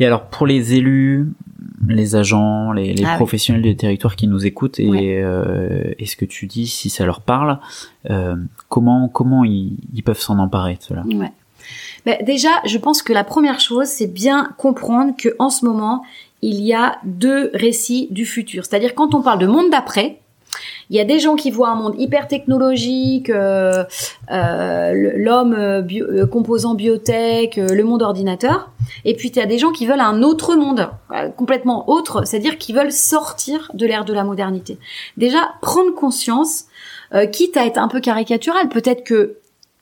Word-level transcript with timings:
Et 0.00 0.06
alors 0.06 0.24
pour 0.24 0.46
les 0.46 0.74
élus, 0.74 1.28
les 1.86 2.16
agents, 2.16 2.72
les, 2.72 2.92
les 2.94 3.04
Ah 3.04 3.10
oui. 3.12 3.16
professionnels 3.16 3.62
des 3.62 3.76
territoires 3.76 4.16
qui 4.16 4.26
nous 4.26 4.46
écoutent 4.46 4.80
et, 4.80 4.88
Ouais. 4.88 5.20
euh, 5.22 5.92
et 5.98 6.06
ce 6.06 6.16
que 6.16 6.24
tu 6.24 6.46
dis, 6.46 6.66
si 6.66 6.88
ça 6.90 7.04
leur 7.04 7.20
parle, 7.20 7.58
euh, 8.10 8.34
comment 8.68 9.08
comment 9.08 9.44
ils, 9.44 9.76
ils 9.94 10.02
peuvent 10.02 10.18
s'en 10.20 10.38
emparer 10.38 10.76
de 10.76 10.82
cela? 10.82 11.02
Ouais. 11.06 11.30
Ben, 12.06 12.16
déjà, 12.24 12.48
je 12.64 12.78
pense 12.78 13.02
que 13.02 13.12
la 13.12 13.24
première 13.24 13.60
chose, 13.60 13.86
c'est 13.86 14.06
bien 14.12 14.50
comprendre 14.56 15.12
que 15.18 15.36
en 15.38 15.50
ce 15.50 15.66
moment, 15.66 16.02
il 16.40 16.60
y 16.62 16.72
a 16.72 16.96
deux 17.04 17.50
récits 17.52 18.08
du 18.10 18.24
futur. 18.24 18.64
C'est-à-dire 18.64 18.94
quand 18.94 19.14
on 19.14 19.20
parle 19.20 19.38
de 19.38 19.46
monde 19.46 19.70
d'après, 19.70 20.19
il 20.90 20.96
y 20.96 21.00
a 21.00 21.04
des 21.04 21.18
gens 21.18 21.36
qui 21.36 21.50
voient 21.50 21.68
un 21.70 21.74
monde 21.76 21.94
hyper 21.98 22.28
technologique, 22.28 23.30
euh, 23.30 23.84
euh, 24.30 25.12
l'homme 25.16 25.54
euh, 25.54 25.80
bio- 25.82 26.06
euh, 26.06 26.26
composant 26.26 26.74
biotech, 26.74 27.58
euh, 27.58 27.68
le 27.74 27.84
monde 27.84 28.02
ordinateur. 28.02 28.70
Et 29.04 29.14
puis 29.14 29.28
il 29.28 29.36
y 29.36 29.40
a 29.40 29.46
des 29.46 29.58
gens 29.58 29.70
qui 29.72 29.86
veulent 29.86 30.00
un 30.00 30.22
autre 30.22 30.56
monde, 30.56 30.90
complètement 31.36 31.88
autre, 31.88 32.26
c'est-à-dire 32.26 32.58
qui 32.58 32.72
veulent 32.72 32.92
sortir 32.92 33.70
de 33.74 33.86
l'ère 33.86 34.04
de 34.04 34.12
la 34.12 34.24
modernité. 34.24 34.78
Déjà, 35.16 35.38
prendre 35.62 35.94
conscience, 35.94 36.64
euh, 37.14 37.26
quitte 37.26 37.56
à 37.56 37.66
être 37.66 37.78
un 37.78 37.88
peu 37.88 38.00
caricatural, 38.00 38.68
peut-être 38.68 39.04
que 39.04 39.36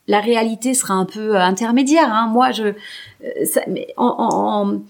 la 0.08 0.20
réalité 0.20 0.74
sera 0.74 0.94
un 0.94 1.04
peu 1.04 1.36
intermédiaire. 1.36 2.08
Hein. 2.12 2.28
Moi, 2.28 2.50
je, 2.52 2.74
ça- 3.44 3.62
mais 3.68 3.88
en, 3.96 4.14
en- 4.18 4.80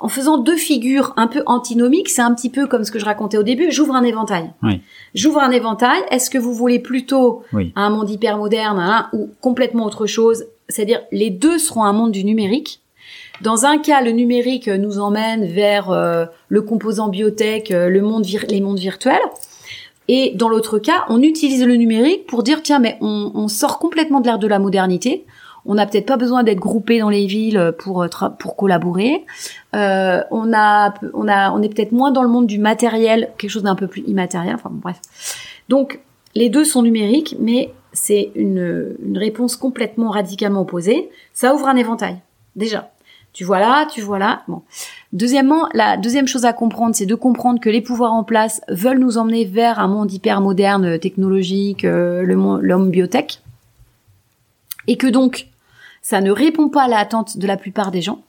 en 0.00 0.08
faisant 0.08 0.38
deux 0.38 0.56
figures 0.56 1.12
un 1.16 1.26
peu 1.26 1.42
antinomiques, 1.46 2.08
c'est 2.08 2.22
un 2.22 2.34
petit 2.34 2.50
peu 2.50 2.66
comme 2.66 2.84
ce 2.84 2.90
que 2.90 2.98
je 2.98 3.04
racontais 3.04 3.36
au 3.38 3.42
début. 3.42 3.70
J'ouvre 3.70 3.94
un 3.94 4.02
éventail. 4.02 4.50
Oui. 4.62 4.80
J'ouvre 5.14 5.40
un 5.40 5.50
éventail. 5.50 6.00
Est-ce 6.10 6.30
que 6.30 6.38
vous 6.38 6.54
voulez 6.54 6.78
plutôt 6.78 7.42
Oui. 7.52 7.72
un 7.76 7.90
monde 7.90 8.10
hyper 8.10 8.38
moderne 8.38 8.78
hein, 8.78 9.08
ou 9.12 9.30
complètement 9.40 9.84
autre 9.84 10.06
chose? 10.06 10.46
C'est-à-dire, 10.68 11.00
les 11.12 11.30
deux 11.30 11.58
seront 11.58 11.84
un 11.84 11.92
monde 11.92 12.12
du 12.12 12.24
numérique. 12.24 12.80
Dans 13.42 13.64
un 13.66 13.78
cas, 13.78 14.02
le 14.02 14.10
numérique 14.12 14.68
nous 14.68 14.98
emmène 14.98 15.46
vers 15.46 15.90
euh, 15.90 16.26
le 16.48 16.62
composant 16.62 17.08
biotech, 17.08 17.70
euh, 17.70 17.88
le 17.88 18.02
monde 18.02 18.24
les 18.48 18.60
mondes 18.60 18.78
virtuels. 18.78 19.18
Et 20.08 20.32
dans 20.34 20.48
l'autre 20.48 20.78
cas, 20.78 21.04
on 21.08 21.22
utilise 21.22 21.64
le 21.64 21.76
numérique 21.76 22.26
pour 22.26 22.42
dire 22.42 22.62
tiens, 22.62 22.80
mais 22.80 22.98
on, 23.00 23.32
on 23.34 23.48
sort 23.48 23.78
complètement 23.78 24.20
de 24.20 24.26
l'ère 24.26 24.38
de 24.38 24.46
la 24.48 24.58
modernité. 24.58 25.24
On 25.66 25.74
n'a 25.74 25.86
peut-être 25.86 26.06
pas 26.06 26.16
besoin 26.16 26.42
d'être 26.42 26.58
groupé 26.58 27.00
dans 27.00 27.10
les 27.10 27.26
villes 27.26 27.74
pour 27.78 28.02
euh, 28.02 28.08
pour 28.38 28.56
collaborer. 28.56 29.24
Euh, 29.74 30.22
on 30.30 30.52
a 30.52 30.94
on 31.14 31.28
a 31.28 31.50
on 31.52 31.62
est 31.62 31.68
peut-être 31.68 31.92
moins 31.92 32.10
dans 32.10 32.22
le 32.22 32.28
monde 32.28 32.46
du 32.46 32.58
matériel, 32.58 33.30
quelque 33.38 33.50
chose 33.50 33.62
d'un 33.62 33.76
peu 33.76 33.86
plus 33.86 34.02
immatériel. 34.02 34.54
Enfin 34.54 34.70
bon, 34.70 34.80
bref. 34.80 35.00
Donc 35.68 36.00
les 36.34 36.48
deux 36.48 36.64
sont 36.64 36.82
numériques, 36.82 37.36
mais 37.40 37.72
c'est 37.92 38.30
une 38.34 38.96
une 39.04 39.18
réponse 39.18 39.56
complètement 39.56 40.10
radicalement 40.10 40.62
opposée. 40.62 41.10
Ça 41.32 41.54
ouvre 41.54 41.68
un 41.68 41.76
éventail 41.76 42.16
déjà. 42.56 42.90
Tu 43.32 43.44
vois 43.44 43.60
là, 43.60 43.86
tu 43.86 44.00
vois 44.00 44.18
là. 44.18 44.42
Bon. 44.48 44.62
Deuxièmement, 45.12 45.68
la 45.72 45.96
deuxième 45.96 46.26
chose 46.26 46.44
à 46.44 46.52
comprendre, 46.52 46.96
c'est 46.96 47.06
de 47.06 47.14
comprendre 47.14 47.60
que 47.60 47.70
les 47.70 47.80
pouvoirs 47.80 48.12
en 48.12 48.24
place 48.24 48.60
veulent 48.68 48.98
nous 48.98 49.18
emmener 49.18 49.44
vers 49.44 49.78
un 49.78 49.86
monde 49.86 50.12
hyper 50.12 50.40
moderne, 50.40 50.84
euh, 50.84 50.98
technologique, 50.98 51.84
euh, 51.84 52.22
l'homme 52.24 52.90
biotech, 52.90 53.40
et 54.90 54.96
que 54.96 55.06
donc 55.06 55.46
ça 56.02 56.20
ne 56.20 56.32
répond 56.32 56.68
pas 56.68 56.82
à 56.82 56.88
l'attente 56.88 57.38
de 57.38 57.46
la 57.46 57.56
plupart 57.56 57.92
des 57.92 58.02
gens. 58.02 58.22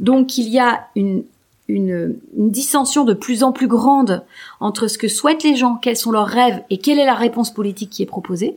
Donc 0.00 0.38
il 0.38 0.48
y 0.48 0.58
a 0.58 0.88
une, 0.96 1.22
une, 1.68 2.16
dissension 2.34 3.04
de 3.04 3.12
plus 3.12 3.42
en 3.42 3.52
plus 3.52 3.68
grande 3.68 4.24
entre 4.58 4.88
ce 4.88 4.96
que 4.96 5.06
souhaitent 5.06 5.42
les 5.42 5.54
gens, 5.54 5.76
quels 5.76 5.98
sont 5.98 6.10
leurs 6.10 6.26
rêves 6.26 6.62
et 6.70 6.78
quelle 6.78 6.98
est 6.98 7.04
la 7.04 7.14
réponse 7.14 7.52
politique 7.52 7.90
qui 7.90 8.02
est 8.02 8.06
proposée. 8.06 8.56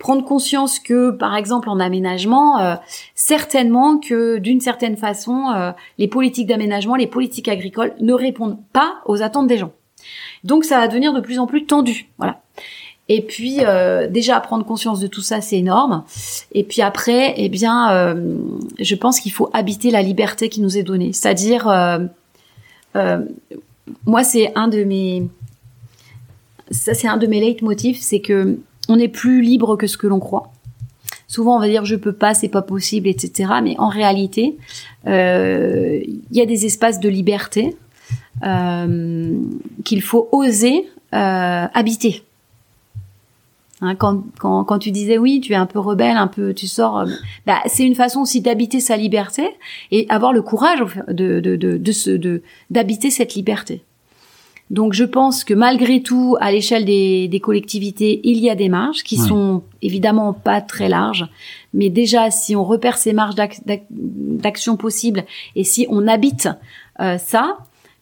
Prendre 0.00 0.24
conscience 0.24 0.80
que, 0.80 1.10
par 1.10 1.36
exemple, 1.36 1.68
en 1.68 1.78
aménagement, 1.78 2.58
euh, 2.58 2.74
certainement 3.14 3.98
que 3.98 4.38
d'une 4.38 4.60
certaine 4.60 4.96
façon, 4.96 5.52
euh, 5.54 5.70
les 5.98 6.08
politiques 6.08 6.48
d'aménagement, 6.48 6.96
les 6.96 7.06
politiques 7.06 7.48
agricoles 7.48 7.94
ne 8.00 8.12
répondent 8.12 8.58
pas 8.72 8.96
aux 9.06 9.22
attentes 9.22 9.46
des 9.46 9.58
gens. 9.58 9.72
Donc 10.42 10.64
ça 10.64 10.80
va 10.80 10.88
devenir 10.88 11.12
de 11.12 11.20
plus 11.20 11.38
en 11.38 11.46
plus 11.46 11.64
tendu. 11.64 12.08
Voilà. 12.18 12.42
Et 13.08 13.22
puis 13.22 13.58
euh, 13.60 14.08
déjà 14.08 14.40
prendre 14.40 14.64
conscience 14.64 14.98
de 14.98 15.06
tout 15.06 15.20
ça, 15.20 15.40
c'est 15.40 15.58
énorme. 15.58 16.04
Et 16.52 16.64
puis 16.64 16.82
après, 16.82 17.34
eh 17.36 17.48
bien, 17.48 17.92
euh, 17.92 18.36
je 18.80 18.94
pense 18.96 19.20
qu'il 19.20 19.32
faut 19.32 19.48
habiter 19.52 19.90
la 19.90 20.02
liberté 20.02 20.48
qui 20.48 20.60
nous 20.60 20.76
est 20.76 20.82
donnée. 20.82 21.12
C'est-à-dire, 21.12 21.68
euh, 21.68 21.98
euh, 22.96 23.20
moi, 24.06 24.24
c'est 24.24 24.52
un 24.56 24.66
de 24.66 24.82
mes, 24.82 25.28
ça 26.70 26.94
c'est 26.94 27.06
un 27.06 27.16
de 27.16 27.26
mes 27.28 27.40
leitmotifs, 27.40 28.00
c'est 28.00 28.20
que 28.20 28.58
on 28.88 28.98
est 28.98 29.08
plus 29.08 29.40
libre 29.40 29.76
que 29.76 29.86
ce 29.86 29.96
que 29.96 30.06
l'on 30.08 30.20
croit. 30.20 30.52
Souvent, 31.28 31.56
on 31.56 31.60
va 31.60 31.68
dire 31.68 31.84
je 31.84 31.96
peux 31.96 32.12
pas, 32.12 32.34
c'est 32.34 32.48
pas 32.48 32.62
possible, 32.62 33.08
etc. 33.08 33.50
Mais 33.62 33.76
en 33.78 33.88
réalité, 33.88 34.56
euh, 35.06 36.00
il 36.04 36.36
y 36.36 36.40
a 36.40 36.46
des 36.46 36.66
espaces 36.66 36.98
de 36.98 37.08
liberté 37.08 37.76
euh, 38.44 39.38
qu'il 39.84 40.02
faut 40.02 40.28
oser 40.32 40.88
habiter. 41.12 42.25
Hein, 43.82 43.94
quand, 43.94 44.22
quand, 44.38 44.64
quand 44.64 44.78
tu 44.78 44.90
disais 44.90 45.18
oui, 45.18 45.40
tu 45.40 45.52
es 45.52 45.56
un 45.56 45.66
peu 45.66 45.78
rebelle, 45.78 46.16
un 46.16 46.28
peu, 46.28 46.54
tu 46.54 46.66
sors, 46.66 47.00
euh, 47.00 47.06
bah, 47.46 47.58
c'est 47.66 47.84
une 47.84 47.94
façon 47.94 48.20
aussi 48.20 48.40
d'habiter 48.40 48.80
sa 48.80 48.96
liberté 48.96 49.48
et 49.90 50.06
avoir 50.08 50.32
le 50.32 50.40
courage 50.40 50.80
de, 51.08 51.40
de, 51.40 51.56
de, 51.56 51.76
de, 52.16 52.42
d'habiter 52.70 53.10
cette 53.10 53.34
liberté. 53.34 53.82
Donc 54.70 54.94
je 54.94 55.04
pense 55.04 55.44
que 55.44 55.54
malgré 55.54 56.00
tout, 56.02 56.36
à 56.40 56.50
l'échelle 56.50 56.84
des, 56.86 57.28
des 57.28 57.38
collectivités, 57.38 58.20
il 58.24 58.38
y 58.40 58.48
a 58.50 58.54
des 58.56 58.68
marges 58.68 59.02
qui 59.04 59.16
Oui. 59.20 59.28
sont 59.28 59.62
évidemment 59.82 60.32
pas 60.32 60.60
très 60.62 60.88
larges, 60.88 61.28
mais 61.74 61.88
déjà 61.90 62.30
si 62.30 62.56
on 62.56 62.64
repère 62.64 62.96
ces 62.96 63.12
marges 63.12 63.34
d'ac- 63.36 63.60
d'ac- 63.66 63.86
d'action 63.90 64.76
possibles 64.76 65.24
et 65.54 65.64
si 65.64 65.86
on 65.90 66.08
habite 66.08 66.48
euh, 67.00 67.16
ça, 67.18 67.58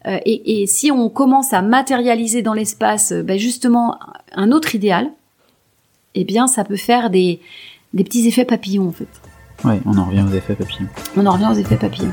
euh, 0.07 0.19
et, 0.25 0.63
et 0.63 0.67
si 0.67 0.91
on 0.93 1.11
commence 1.11 1.53
à 1.53 1.61
matérialiser 1.63 2.43
dans 2.43 2.55
l'espace 2.55 3.11
euh, 3.13 3.23
ben, 3.23 3.39
justement 3.39 3.99
un 4.33 4.51
autre 4.53 4.75
idéal, 4.75 5.11
eh 6.15 6.25
bien 6.25 6.47
ça 6.47 6.65
peut 6.65 6.77
faire 6.77 7.11
des, 7.11 7.41
des 7.93 8.05
petits 8.05 8.27
effets 8.27 8.45
papillons 8.45 8.89
en 8.89 8.93
fait. 8.93 9.09
Ouais, 9.65 9.81
on 9.87 9.97
en 9.97 10.07
revient 10.07 10.25
aux 10.29 10.35
effets 10.35 10.55
papillons. 10.55 10.89
On 11.17 11.27
en 11.27 11.33
revient 11.33 11.49
aux 11.51 11.59
effets 11.59 11.77
papillons. 11.77 12.13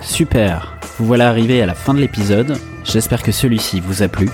Super, 0.00 0.78
vous 0.98 1.06
voilà 1.06 1.28
arrivé 1.28 1.60
à 1.60 1.66
la 1.66 1.74
fin 1.74 1.92
de 1.92 2.00
l'épisode, 2.00 2.56
j'espère 2.84 3.22
que 3.22 3.32
celui-ci 3.32 3.80
vous 3.80 4.02
a 4.02 4.08
plu. 4.08 4.30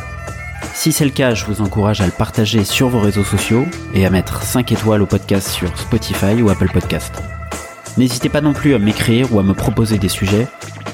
Si 0.75 0.93
c'est 0.93 1.05
le 1.05 1.11
cas, 1.11 1.35
je 1.35 1.45
vous 1.45 1.61
encourage 1.61 2.01
à 2.01 2.07
le 2.07 2.13
partager 2.13 2.65
sur 2.65 2.89
vos 2.89 3.01
réseaux 3.01 3.25
sociaux 3.25 3.67
et 3.95 4.07
à 4.07 4.11
mettre 4.11 4.43
5 4.43 4.73
étoiles 4.73 5.03
au 5.03 5.07
podcast 5.07 5.49
sur 5.49 5.77
Spotify 5.77 6.41
ou 6.41 6.51
Apple 6.51 6.71
Podcast. 6.73 7.23
N'hésitez 7.99 8.29
pas 8.29 8.41
non 8.41 8.53
plus 8.53 8.75
à 8.75 8.79
m'écrire 8.79 9.35
ou 9.35 9.39
à 9.39 9.43
me 9.43 9.55
proposer 9.55 9.99
des 9.99 10.09
sujets 10.09 10.47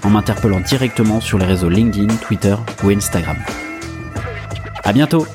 en 0.05 0.11
m'interpellant 0.11 0.61
directement 0.61 1.21
sur 1.21 1.39
les 1.39 1.45
réseaux 1.47 1.69
LinkedIn, 1.69 2.13
Twitter 2.17 2.57
ou 2.83 2.91
Instagram. 2.91 3.37
À 4.85 4.93
bientôt 4.93 5.27